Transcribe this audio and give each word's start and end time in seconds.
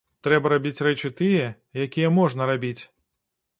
Трэба 0.27 0.51
рабіць 0.53 0.83
рэчы 0.87 1.11
тыя, 1.19 1.45
якія 1.85 2.11
можна 2.19 2.51
рабіць. 2.55 2.81